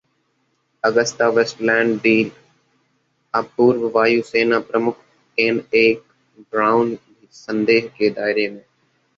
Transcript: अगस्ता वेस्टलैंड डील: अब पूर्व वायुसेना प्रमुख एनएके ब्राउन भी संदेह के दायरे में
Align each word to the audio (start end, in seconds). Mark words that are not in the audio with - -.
अगस्ता 0.83 1.27
वेस्टलैंड 1.29 1.99
डील: 2.01 2.31
अब 3.33 3.51
पूर्व 3.57 3.87
वायुसेना 3.95 4.59
प्रमुख 4.71 5.03
एनएके 5.37 5.93
ब्राउन 6.39 6.93
भी 6.95 7.27
संदेह 7.33 7.87
के 7.97 8.09
दायरे 8.09 8.49
में 8.49 8.63